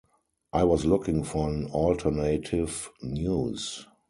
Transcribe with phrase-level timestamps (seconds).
[0.51, 3.85] I was looking for an alternative news.